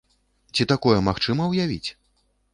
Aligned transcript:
Ці 0.57 0.67
такое 0.71 0.95
магчыма 1.09 1.43
ўявіць? 1.53 1.89